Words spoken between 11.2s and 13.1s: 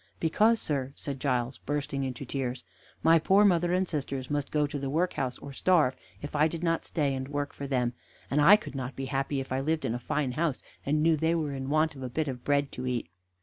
were in want of a bit of bread to